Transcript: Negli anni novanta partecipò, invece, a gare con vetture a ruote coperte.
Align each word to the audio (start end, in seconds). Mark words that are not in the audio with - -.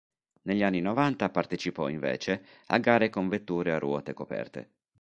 Negli 0.45 0.63
anni 0.63 0.81
novanta 0.81 1.29
partecipò, 1.29 1.87
invece, 1.87 2.43
a 2.65 2.79
gare 2.79 3.11
con 3.11 3.27
vetture 3.29 3.71
a 3.71 3.77
ruote 3.77 4.15
coperte. 4.15 4.69